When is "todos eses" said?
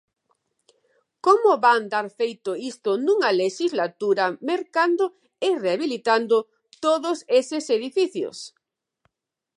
6.85-7.65